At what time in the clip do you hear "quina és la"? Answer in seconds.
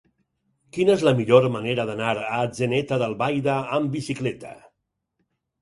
0.77-1.13